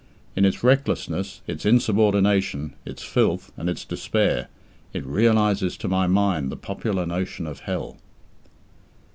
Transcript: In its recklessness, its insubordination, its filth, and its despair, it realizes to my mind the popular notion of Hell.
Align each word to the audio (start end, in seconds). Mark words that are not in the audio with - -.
In 0.35 0.45
its 0.45 0.63
recklessness, 0.63 1.41
its 1.45 1.63
insubordination, 1.63 2.73
its 2.87 3.03
filth, 3.03 3.51
and 3.55 3.69
its 3.69 3.85
despair, 3.85 4.47
it 4.93 5.05
realizes 5.05 5.77
to 5.77 5.87
my 5.87 6.07
mind 6.07 6.51
the 6.51 6.57
popular 6.57 7.05
notion 7.05 7.45
of 7.45 7.59
Hell. 7.59 7.97